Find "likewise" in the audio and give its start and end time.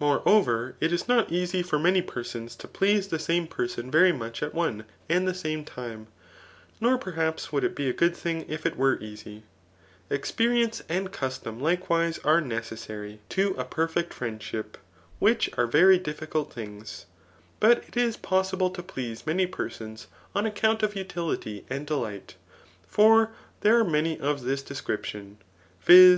11.60-12.16